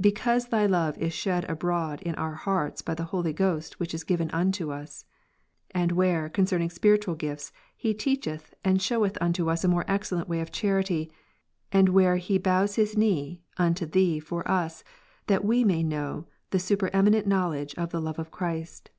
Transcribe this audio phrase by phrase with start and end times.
[0.00, 4.04] Because Thy love is shed abroad in our hearts by the Holy Ghost ivhich is
[4.04, 4.06] 12, 1.31.
[4.06, 5.04] given unto us:
[5.72, 7.50] and where concerning spiritual gifts,
[7.82, 8.22] heteach Eph.
[8.22, 11.10] 3, eth and sheweth unto us a more excellent way of charity;
[11.72, 11.94] and 14—19.
[11.94, 14.84] ■where he boivs his knee, unto Thee for us,
[15.26, 18.92] that we may know the superemi^ient knowledge of the love of Christ.